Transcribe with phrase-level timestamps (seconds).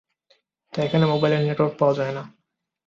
[0.73, 2.23] তাই এখানে মোবাইলের নেটওয়ার্ক পাওয়া যাইনা।